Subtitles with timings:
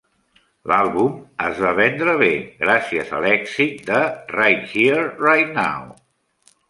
[0.69, 1.19] L'àlbum
[1.49, 2.29] es va vendre bé,
[2.63, 4.01] gràcies a l'èxit de
[4.35, 5.89] "Right Here, Right Now".